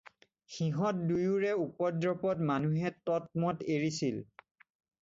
[0.53, 4.21] সিহঁত দুয়োৰো উপদ্ৰৱত মানুহে ততমত এৰিছিল।